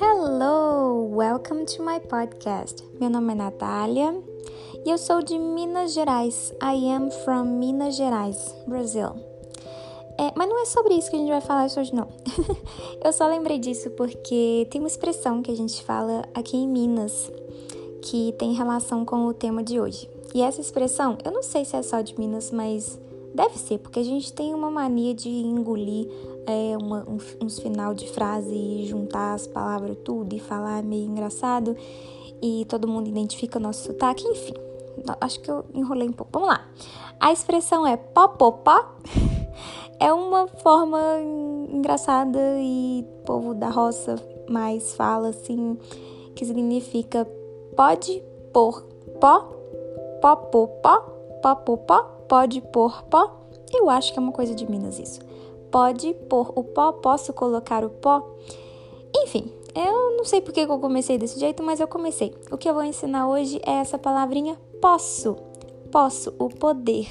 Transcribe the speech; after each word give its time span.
Hello, 0.00 1.04
welcome 1.04 1.64
to 1.66 1.84
my 1.84 2.00
podcast. 2.00 2.82
Meu 2.98 3.08
nome 3.08 3.32
é 3.32 3.36
Natália 3.36 4.20
e 4.84 4.90
eu 4.90 4.98
sou 4.98 5.22
de 5.22 5.38
Minas 5.38 5.92
Gerais. 5.92 6.52
I 6.60 6.90
am 6.90 7.12
from 7.24 7.44
Minas 7.60 7.94
Gerais, 7.94 8.56
Brasil. 8.66 9.10
É, 10.18 10.32
mas 10.34 10.48
não 10.48 10.60
é 10.60 10.64
sobre 10.64 10.94
isso 10.94 11.10
que 11.10 11.16
a 11.16 11.18
gente 11.20 11.30
vai 11.30 11.40
falar 11.40 11.66
hoje, 11.66 11.94
não. 11.94 12.08
eu 13.04 13.12
só 13.12 13.28
lembrei 13.28 13.60
disso 13.60 13.90
porque 13.90 14.66
tem 14.70 14.80
uma 14.80 14.88
expressão 14.88 15.42
que 15.42 15.52
a 15.52 15.56
gente 15.56 15.84
fala 15.84 16.24
aqui 16.34 16.56
em 16.56 16.66
Minas 16.66 17.30
que 18.02 18.32
tem 18.32 18.52
relação 18.52 19.04
com 19.04 19.26
o 19.26 19.32
tema 19.32 19.62
de 19.62 19.80
hoje. 19.80 20.10
E 20.34 20.42
essa 20.42 20.60
expressão, 20.60 21.16
eu 21.24 21.30
não 21.30 21.44
sei 21.44 21.64
se 21.64 21.76
é 21.76 21.82
só 21.82 22.00
de 22.00 22.18
Minas, 22.18 22.50
mas 22.50 22.98
deve 23.34 23.58
ser, 23.58 23.78
porque 23.78 23.98
a 23.98 24.04
gente 24.04 24.32
tem 24.32 24.54
uma 24.54 24.70
mania 24.70 25.12
de 25.14 25.28
engolir 25.28 26.08
é, 26.46 26.76
uma, 26.76 27.04
um, 27.08 27.18
uns 27.44 27.58
final 27.58 27.92
de 27.92 28.08
frase 28.10 28.54
e 28.54 28.86
juntar 28.86 29.34
as 29.34 29.46
palavras 29.46 29.96
tudo 30.04 30.34
e 30.34 30.38
falar 30.38 30.82
meio 30.82 31.04
engraçado 31.04 31.76
e 32.40 32.64
todo 32.68 32.86
mundo 32.86 33.08
identifica 33.08 33.58
o 33.58 33.62
nosso 33.62 33.84
sotaque, 33.84 34.26
enfim. 34.28 34.54
Acho 35.20 35.40
que 35.40 35.50
eu 35.50 35.64
enrolei 35.74 36.08
um 36.08 36.12
pouco. 36.12 36.30
Vamos 36.32 36.48
lá. 36.48 36.66
A 37.18 37.32
expressão 37.32 37.86
é 37.86 37.96
popopó. 37.96 38.96
É 39.98 40.12
uma 40.12 40.46
forma 40.46 41.00
engraçada 41.70 42.38
e 42.58 43.06
povo 43.24 43.54
da 43.54 43.70
roça 43.70 44.16
mais 44.50 44.94
fala 44.94 45.28
assim, 45.28 45.78
que 46.34 46.44
significa 46.44 47.26
pode 47.76 48.22
pôr 48.52 48.82
pó, 49.20 49.48
pó, 50.20 50.36
pó, 50.36 50.66
pó, 50.66 50.98
pó, 51.40 51.54
pó, 51.54 51.76
pó, 51.76 52.13
pode 52.28 52.60
pôr 52.60 53.02
pó. 53.04 53.40
Eu 53.72 53.90
acho 53.90 54.12
que 54.12 54.18
é 54.18 54.22
uma 54.22 54.32
coisa 54.32 54.54
de 54.54 54.68
Minas 54.70 54.98
isso. 54.98 55.20
Pode 55.70 56.14
pôr 56.28 56.52
o 56.54 56.62
pó, 56.62 56.92
posso 56.92 57.32
colocar 57.32 57.84
o 57.84 57.90
pó. 57.90 58.22
Enfim, 59.14 59.50
eu 59.74 60.16
não 60.16 60.24
sei 60.24 60.40
porque 60.40 60.60
eu 60.60 60.78
comecei 60.78 61.18
desse 61.18 61.38
jeito, 61.38 61.62
mas 61.62 61.80
eu 61.80 61.88
comecei. 61.88 62.34
O 62.50 62.56
que 62.56 62.68
eu 62.68 62.74
vou 62.74 62.84
ensinar 62.84 63.28
hoje 63.28 63.60
é 63.64 63.72
essa 63.72 63.98
palavrinha 63.98 64.58
posso. 64.80 65.36
Posso, 65.90 66.34
o 66.38 66.48
poder, 66.48 67.08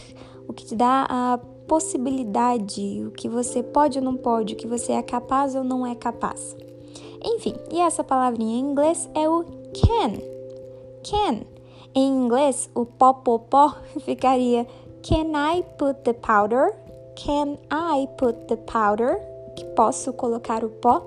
o 0.48 0.54
que 0.54 0.66
te 0.66 0.76
dá 0.76 1.06
a 1.10 1.40
possibilidade, 1.68 3.04
o 3.06 3.12
que 3.12 3.30
você 3.30 3.64
pode 3.64 3.98
ou 3.98 4.04
não 4.04 4.18
pode, 4.18 4.54
o 4.54 4.58
que 4.58 4.68
você 4.68 4.92
é 4.92 5.02
capaz 5.02 5.56
ou 5.56 5.64
não 5.64 5.88
é 5.88 5.96
capaz. 5.96 6.56
Enfim, 7.24 7.56
e 7.72 7.80
essa 7.80 8.04
palavrinha 8.04 8.58
em 8.58 8.60
inglês 8.60 9.10
é 9.14 9.30
o 9.30 9.44
can 9.74 10.34
can. 11.04 11.42
Em 11.94 12.08
inglês, 12.08 12.70
o 12.74 12.86
popopó 12.86 13.76
ficaria 14.02 14.66
Can 15.04 15.36
I 15.36 15.64
put 15.78 16.04
the 16.06 16.14
powder? 16.14 16.72
Can 17.16 17.58
I 17.70 18.08
put 18.18 18.48
the 18.48 18.56
powder? 18.56 19.20
Que 19.56 19.66
posso 19.76 20.14
colocar 20.14 20.64
o 20.64 20.70
pó? 20.70 21.02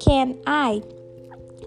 Can 0.00 0.36
I? 0.46 0.82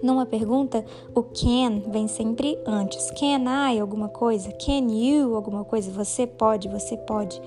Numa 0.01 0.25
pergunta, 0.25 0.83
o 1.13 1.23
can 1.23 1.81
vem 1.91 2.07
sempre 2.07 2.57
antes. 2.65 3.11
Can 3.11 3.45
I 3.47 3.79
alguma 3.79 4.09
coisa? 4.09 4.51
Can 4.53 4.89
you 4.89 5.35
alguma 5.35 5.63
coisa? 5.63 5.91
Você 5.91 6.25
pode, 6.25 6.67
você 6.67 6.97
pode. 6.97 7.41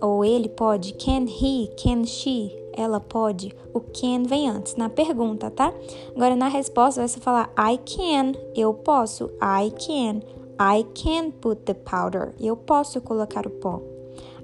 Ou 0.00 0.24
ele 0.24 0.48
pode. 0.48 0.94
Can 0.94 1.26
he? 1.26 1.68
Can 1.76 2.04
she? 2.04 2.66
ela 2.76 3.00
pode, 3.00 3.56
o 3.72 3.80
can 3.80 4.24
vem 4.24 4.48
antes 4.48 4.76
na 4.76 4.90
pergunta, 4.90 5.50
tá? 5.50 5.72
Agora 6.14 6.36
na 6.36 6.46
resposta 6.46 7.06
você 7.06 7.18
falar 7.18 7.50
I 7.58 7.78
can, 7.78 8.38
eu 8.54 8.74
posso, 8.74 9.30
I 9.40 9.70
can. 9.70 10.20
I 10.58 10.84
can 10.94 11.32
put 11.32 11.66
the 11.66 11.74
powder, 11.74 12.34
eu 12.40 12.56
posso 12.56 13.00
colocar 13.00 13.46
o 13.46 13.50
pó. 13.50 13.82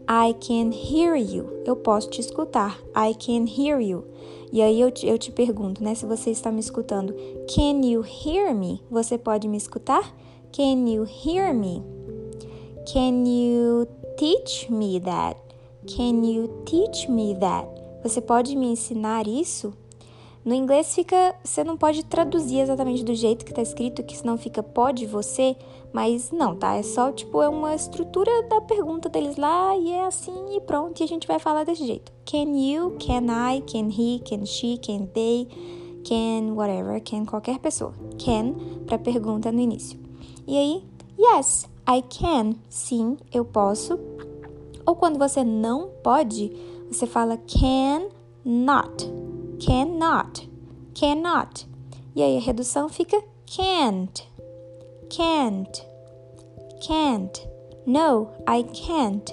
I 0.08 0.34
can 0.34 0.70
hear 0.72 1.16
you, 1.16 1.62
eu 1.64 1.76
posso 1.76 2.10
te 2.10 2.20
escutar. 2.20 2.78
I 2.94 3.14
can 3.14 3.46
hear 3.46 3.80
you. 3.80 4.04
E 4.52 4.60
aí 4.60 4.78
eu 4.78 4.90
te, 4.90 5.06
eu 5.06 5.16
te 5.16 5.32
pergunto, 5.32 5.82
né, 5.82 5.94
se 5.94 6.04
você 6.04 6.30
está 6.30 6.52
me 6.52 6.60
escutando, 6.60 7.14
can 7.46 7.80
you 7.82 8.04
hear 8.04 8.54
me? 8.54 8.82
Você 8.90 9.16
pode 9.16 9.48
me 9.48 9.56
escutar? 9.56 10.14
Can 10.52 10.86
you 10.86 11.04
hear 11.04 11.54
me? 11.54 11.82
Can 12.92 13.24
you 13.24 13.86
teach 14.18 14.70
me 14.70 15.00
that? 15.00 15.40
Can 15.86 16.24
you 16.24 16.48
teach 16.66 17.08
me 17.10 17.34
that? 17.36 17.66
Você 18.02 18.20
pode 18.20 18.54
me 18.54 18.66
ensinar 18.72 19.26
isso? 19.26 19.72
No 20.44 20.54
inglês 20.54 20.92
fica, 20.92 21.36
você 21.44 21.62
não 21.62 21.76
pode 21.76 22.04
traduzir 22.04 22.58
exatamente 22.58 23.04
do 23.04 23.14
jeito 23.14 23.44
que 23.44 23.52
está 23.52 23.62
escrito, 23.62 24.02
que 24.02 24.16
senão 24.16 24.36
fica 24.36 24.60
pode 24.60 25.06
você, 25.06 25.56
mas 25.92 26.32
não, 26.32 26.56
tá? 26.56 26.74
É 26.74 26.82
só 26.82 27.12
tipo 27.12 27.40
é 27.40 27.48
uma 27.48 27.76
estrutura 27.76 28.30
da 28.48 28.60
pergunta 28.60 29.08
deles 29.08 29.36
lá 29.36 29.76
e 29.76 29.92
é 29.92 30.04
assim 30.04 30.56
e 30.56 30.60
pronto, 30.60 31.00
e 31.00 31.04
a 31.04 31.06
gente 31.06 31.28
vai 31.28 31.38
falar 31.38 31.62
desse 31.62 31.86
jeito. 31.86 32.10
Can 32.24 32.56
you, 32.56 32.96
can 32.98 33.26
I, 33.52 33.60
can 33.60 33.88
he, 33.88 34.20
can 34.24 34.44
she, 34.44 34.78
can 34.78 35.06
they, 35.14 35.46
can 36.04 36.54
whatever, 36.54 37.00
can 37.00 37.24
qualquer 37.24 37.60
pessoa. 37.60 37.94
Can 38.18 38.54
para 38.84 38.98
pergunta 38.98 39.52
no 39.52 39.60
início. 39.60 39.98
E 40.44 40.56
aí, 40.56 40.84
yes, 41.18 41.68
I 41.88 42.02
can. 42.02 42.54
Sim, 42.68 43.16
eu 43.32 43.44
posso. 43.44 43.96
Ou 44.84 44.96
quando 44.96 45.18
você 45.18 45.44
não 45.44 45.88
pode, 46.02 46.50
você 46.90 47.06
fala 47.06 47.36
can 47.36 48.08
not, 48.44 49.08
cannot, 49.64 50.48
cannot. 50.94 51.66
E 52.14 52.22
aí 52.22 52.36
a 52.36 52.40
redução 52.40 52.88
fica 52.88 53.22
can't, 53.46 54.28
can't, 55.08 55.86
can't. 56.86 57.48
No, 57.86 58.28
I 58.46 58.64
can't. 58.64 59.32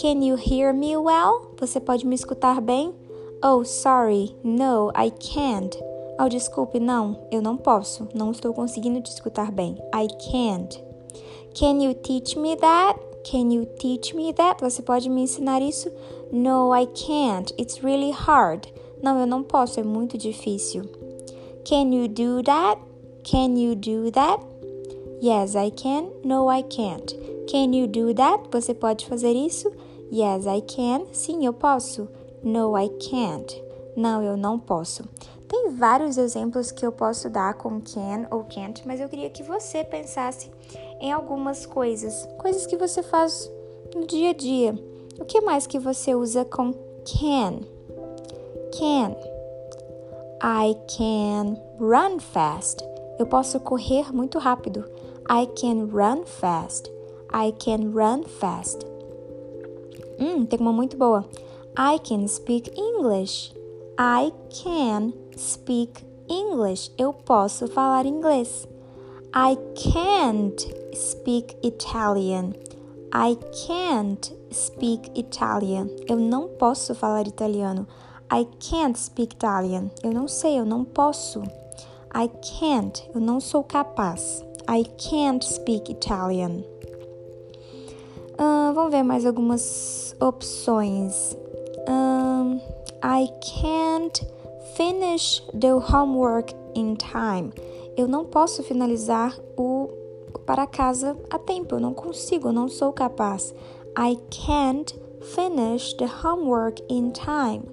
Can 0.00 0.22
you 0.22 0.36
hear 0.36 0.72
me 0.72 0.96
well? 0.96 1.54
Você 1.58 1.80
pode 1.80 2.06
me 2.06 2.14
escutar 2.14 2.60
bem? 2.60 2.94
Oh, 3.42 3.64
sorry, 3.64 4.34
no, 4.42 4.90
I 4.96 5.10
can't. 5.10 5.76
Oh, 6.18 6.28
desculpe, 6.28 6.78
não, 6.78 7.18
eu 7.30 7.42
não 7.42 7.56
posso. 7.56 8.08
Não 8.14 8.30
estou 8.30 8.54
conseguindo 8.54 9.00
te 9.00 9.10
escutar 9.10 9.50
bem. 9.50 9.76
I 9.94 10.08
can't. 10.30 10.82
Can 11.54 11.82
you 11.82 11.94
teach 11.94 12.38
me 12.38 12.56
that? 12.56 12.98
Can 13.24 13.52
you 13.52 13.66
teach 13.78 14.14
me 14.14 14.32
that? 14.34 14.60
Você 14.60 14.82
pode 14.82 15.08
me 15.08 15.22
ensinar 15.22 15.60
isso? 15.60 15.90
No, 16.32 16.74
I 16.74 16.86
can't. 16.86 17.52
It's 17.58 17.82
really 17.82 18.10
hard. 18.12 18.66
Não, 19.02 19.18
eu 19.18 19.26
não 19.26 19.42
posso, 19.42 19.80
é 19.80 19.82
muito 19.82 20.16
difícil. 20.16 20.84
Can 21.68 21.92
you 21.92 22.08
do 22.08 22.42
that? 22.44 22.80
Can 23.24 23.58
you 23.58 23.74
do 23.74 24.10
that? 24.12 24.42
Yes, 25.20 25.54
I 25.54 25.70
can. 25.70 26.10
No, 26.24 26.50
I 26.50 26.62
can't. 26.62 27.14
Can 27.50 27.74
you 27.74 27.86
do 27.86 28.14
that? 28.14 28.48
Você 28.50 28.72
pode 28.74 29.06
fazer 29.06 29.32
isso? 29.32 29.70
Yes, 30.12 30.46
I 30.46 30.60
can. 30.62 31.06
Sim, 31.12 31.44
eu 31.44 31.52
posso. 31.52 32.08
No, 32.42 32.78
I 32.78 32.88
can't. 32.88 33.62
Não, 33.96 34.22
eu 34.22 34.36
não 34.36 34.58
posso. 34.58 35.04
Tem 35.48 35.70
vários 35.70 36.16
exemplos 36.16 36.72
que 36.72 36.84
eu 36.84 36.92
posso 36.92 37.28
dar 37.28 37.54
com 37.54 37.80
can 37.80 38.26
ou 38.30 38.44
can't, 38.44 38.86
mas 38.86 39.00
eu 39.00 39.08
queria 39.08 39.28
que 39.28 39.42
você 39.42 39.84
pensasse 39.84 40.50
em 41.00 41.12
algumas 41.12 41.66
coisas, 41.66 42.26
coisas 42.38 42.66
que 42.66 42.76
você 42.76 43.02
faz 43.02 43.50
no 43.94 44.06
dia 44.06 44.30
a 44.30 44.32
dia. 44.32 44.74
O 45.20 45.24
que 45.24 45.40
mais 45.40 45.66
que 45.66 45.78
você 45.78 46.14
usa 46.14 46.44
com 46.44 46.72
can? 47.04 47.60
Can. 48.78 49.14
I 50.40 50.74
can 50.88 51.56
run 51.78 52.18
fast. 52.18 52.82
Eu 53.18 53.26
posso 53.26 53.60
correr 53.60 54.12
muito 54.12 54.38
rápido. 54.38 54.84
I 55.30 55.46
can 55.54 55.88
run 55.92 56.24
fast. 56.24 56.90
I 57.32 57.52
can 57.52 57.92
run 57.92 58.24
fast. 58.24 58.84
Hum, 60.18 60.44
tem 60.46 60.58
uma 60.58 60.72
muito 60.72 60.96
boa. 60.96 61.24
I 61.78 61.98
can 62.00 62.26
speak 62.26 62.70
English. 62.76 63.54
I 63.98 64.32
can 64.50 65.12
speak 65.36 66.04
English. 66.28 66.90
Eu 66.98 67.12
posso 67.12 67.68
falar 67.68 68.06
inglês. 68.06 68.66
I 69.34 69.56
can't 69.74 70.74
speak 70.94 71.56
Italian. 71.62 72.52
I 73.14 73.36
can't 73.66 74.34
speak 74.50 75.10
Italian. 75.14 75.88
Eu 76.08 76.16
não 76.16 76.48
posso 76.48 76.94
falar 76.94 77.26
italiano. 77.26 77.86
I 78.32 78.46
can't 78.60 78.98
speak 78.98 79.34
Italian. 79.34 79.90
Eu 80.02 80.10
não 80.10 80.26
sei, 80.26 80.58
eu 80.58 80.64
não 80.64 80.84
posso. 80.84 81.42
I 82.14 82.30
can't. 82.58 83.06
Eu 83.14 83.20
não 83.20 83.40
sou 83.40 83.62
capaz. 83.62 84.42
I 84.66 84.84
can't 84.96 85.44
speak 85.44 85.92
Italian. 85.92 86.64
Uh, 88.38 88.72
vamos 88.74 88.90
ver 88.90 89.02
mais 89.02 89.26
algumas 89.26 90.16
opções. 90.18 91.36
I 93.04 93.28
can't 93.40 94.24
finish 94.76 95.42
the 95.58 95.74
homework 95.74 96.54
in 96.74 96.94
time. 96.94 97.52
Eu 97.96 98.06
não 98.06 98.24
posso 98.24 98.62
finalizar 98.62 99.36
o 99.56 99.90
para 100.46 100.66
casa 100.66 101.16
a 101.28 101.38
tempo. 101.38 101.74
Eu 101.74 101.80
não 101.80 101.92
consigo, 101.92 102.48
eu 102.48 102.52
não 102.52 102.68
sou 102.68 102.92
capaz. 102.92 103.52
I 103.98 104.16
can't 104.30 104.98
finish 105.20 105.92
the 105.94 106.06
homework 106.06 106.82
in 106.88 107.10
time. 107.10 107.64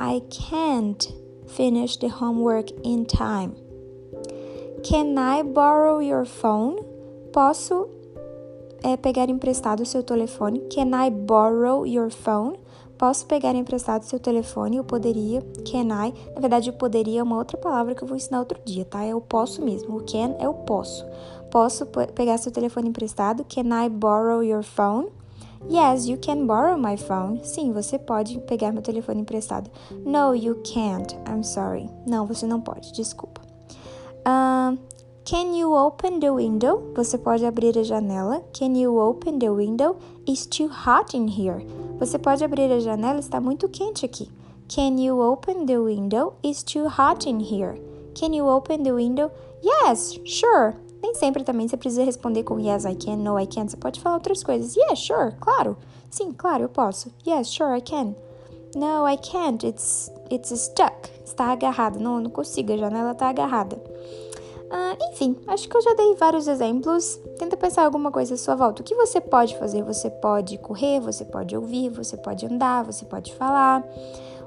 I 0.00 0.22
can't 0.30 1.12
finish 1.48 1.96
the 1.96 2.08
homework 2.08 2.70
in 2.84 3.04
time. 3.04 3.56
Can 4.84 5.18
I 5.18 5.42
borrow 5.42 5.98
your 5.98 6.24
phone? 6.24 6.76
Posso 7.32 7.88
é, 8.84 8.96
pegar 8.96 9.28
emprestado 9.28 9.80
o 9.82 9.86
seu 9.86 10.04
telefone? 10.04 10.60
Can 10.72 10.94
I 10.94 11.10
borrow 11.10 11.84
your 11.84 12.10
phone? 12.10 12.60
Posso 12.96 13.26
pegar 13.26 13.56
emprestado 13.56 14.04
seu 14.04 14.20
telefone? 14.20 14.76
Eu 14.76 14.84
poderia. 14.84 15.42
Can 15.68 15.88
I? 15.88 16.14
Na 16.32 16.40
verdade, 16.40 16.70
eu 16.70 16.74
poderia 16.74 17.18
é 17.18 17.22
uma 17.22 17.36
outra 17.36 17.58
palavra 17.58 17.92
que 17.92 18.02
eu 18.04 18.06
vou 18.06 18.16
ensinar 18.16 18.38
outro 18.38 18.60
dia, 18.64 18.84
tá? 18.84 19.02
É 19.02 19.12
o 19.12 19.20
posso 19.20 19.64
mesmo. 19.64 19.96
O 19.96 20.04
can 20.04 20.36
é 20.38 20.48
o 20.48 20.54
posso. 20.54 21.04
Posso 21.50 21.84
pegar 22.14 22.38
seu 22.38 22.52
telefone 22.52 22.88
emprestado? 22.88 23.44
Can 23.44 23.84
I 23.84 23.88
borrow 23.88 24.44
your 24.44 24.62
phone? 24.62 25.08
Yes, 25.68 26.06
you 26.06 26.16
can 26.16 26.46
borrow 26.46 26.76
my 26.76 26.96
phone. 26.96 27.40
Sim, 27.44 27.72
você 27.72 27.98
pode 27.98 28.38
pegar 28.40 28.72
meu 28.72 28.82
telefone 28.82 29.20
emprestado. 29.20 29.70
No, 30.04 30.34
you 30.34 30.56
can't. 30.62 31.14
I'm 31.26 31.42
sorry. 31.42 31.90
Não, 32.06 32.26
você 32.26 32.46
não 32.46 32.60
pode. 32.60 32.92
Desculpa. 32.92 33.40
Uh, 34.26 34.78
can 35.24 35.56
you 35.56 35.72
open 35.72 36.20
the 36.20 36.30
window? 36.30 36.92
Você 36.94 37.18
pode 37.18 37.44
abrir 37.44 37.78
a 37.78 37.82
janela. 37.82 38.42
Can 38.52 38.76
you 38.76 38.96
open 38.98 39.38
the 39.38 39.50
window? 39.50 39.96
It's 40.26 40.46
too 40.46 40.68
hot 40.68 41.16
in 41.16 41.28
here. 41.28 41.66
Você 41.98 42.18
pode 42.18 42.44
abrir 42.44 42.70
a 42.70 42.80
janela, 42.80 43.18
está 43.18 43.40
muito 43.40 43.68
quente 43.68 44.04
aqui. 44.04 44.30
Can 44.68 45.00
you 45.00 45.18
open 45.20 45.66
the 45.66 45.78
window? 45.78 46.34
It's 46.44 46.62
too 46.62 46.86
hot 46.86 47.28
in 47.28 47.40
here. 47.40 47.80
Can 48.14 48.34
you 48.34 48.46
open 48.46 48.82
the 48.82 48.92
window? 48.92 49.30
Yes, 49.62 50.18
sure. 50.24 50.74
Nem 51.02 51.14
sempre 51.14 51.44
também 51.44 51.68
você 51.68 51.76
precisa 51.76 52.04
responder 52.04 52.42
com 52.42 52.58
yes, 52.58 52.84
I 52.84 52.94
can, 52.94 53.16
no, 53.16 53.38
I 53.38 53.46
can. 53.46 53.68
Você 53.68 53.76
pode 53.76 54.00
falar 54.00 54.16
outras 54.16 54.42
coisas. 54.42 54.74
Yes, 54.76 54.98
sure, 54.98 55.32
claro. 55.40 55.76
Sim, 56.10 56.32
claro, 56.32 56.64
eu 56.64 56.68
posso. 56.68 57.12
Yes, 57.26 57.48
sure, 57.48 57.76
I 57.76 57.80
can. 57.80 58.14
No, 58.74 59.08
I 59.08 59.16
can't. 59.16 59.66
It's 59.66 60.10
it's 60.30 60.50
stuck. 60.50 61.10
Está 61.24 61.46
agarrado. 61.46 61.98
Não, 61.98 62.20
não 62.20 62.30
consigo. 62.30 62.72
A 62.72 62.76
janela 62.76 63.12
está 63.12 63.28
agarrada. 63.28 63.80
Ah, 64.70 64.96
enfim, 65.12 65.34
acho 65.46 65.66
que 65.66 65.76
eu 65.76 65.80
já 65.80 65.94
dei 65.94 66.14
vários 66.14 66.46
exemplos. 66.46 67.18
Tenta 67.38 67.56
pensar 67.56 67.84
alguma 67.84 68.10
coisa 68.10 68.34
à 68.34 68.36
sua 68.36 68.54
volta. 68.54 68.82
O 68.82 68.84
que 68.84 68.94
você 68.94 69.20
pode 69.20 69.56
fazer? 69.56 69.82
Você 69.82 70.10
pode 70.10 70.58
correr, 70.58 71.00
você 71.00 71.24
pode 71.24 71.56
ouvir, 71.56 71.88
você 71.88 72.16
pode 72.16 72.44
andar, 72.44 72.84
você 72.84 73.04
pode 73.06 73.34
falar. 73.34 73.82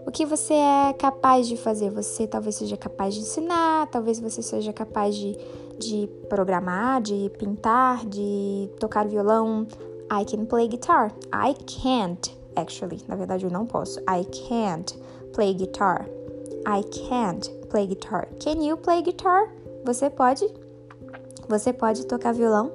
O 0.05 0.11
que 0.11 0.25
você 0.25 0.53
é 0.53 0.93
capaz 0.93 1.47
de 1.47 1.57
fazer? 1.57 1.89
Você 1.91 2.27
talvez 2.27 2.55
seja 2.55 2.77
capaz 2.77 3.13
de 3.15 3.21
ensinar, 3.21 3.87
talvez 3.87 4.19
você 4.19 4.41
seja 4.41 4.73
capaz 4.73 5.15
de, 5.15 5.37
de 5.81 6.07
programar, 6.29 7.01
de 7.01 7.29
pintar, 7.37 8.05
de 8.05 8.69
tocar 8.79 9.07
violão. 9.07 9.67
I 10.11 10.25
can 10.25 10.45
play 10.45 10.67
guitar. 10.67 11.11
I 11.33 11.53
can't, 11.65 12.37
actually. 12.55 13.03
Na 13.07 13.15
verdade, 13.15 13.45
eu 13.45 13.51
não 13.51 13.65
posso. 13.65 13.99
I 14.01 14.25
can't 14.25 14.97
play 15.33 15.53
guitar. 15.53 16.07
I 16.67 16.83
can't 16.83 17.49
play 17.69 17.87
guitar. 17.87 18.27
Can 18.39 18.63
you 18.63 18.77
play 18.77 19.01
guitar? 19.01 19.49
Você 19.83 20.09
pode? 20.09 20.47
Você 21.47 21.73
pode 21.73 22.05
tocar 22.05 22.33
violão? 22.33 22.71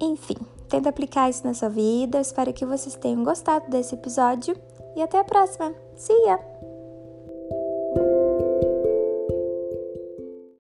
Enfim, 0.00 0.36
tenta 0.68 0.88
aplicar 0.88 1.30
isso 1.30 1.46
na 1.46 1.54
sua 1.54 1.68
vida. 1.68 2.20
espero 2.20 2.52
que 2.52 2.66
vocês 2.66 2.96
tenham 2.96 3.22
gostado 3.22 3.70
desse 3.70 3.94
episódio 3.94 4.56
e 4.96 5.02
até 5.02 5.18
a 5.18 5.24
próxima. 5.24 5.72
See 5.96 6.26
ya! 6.26 6.71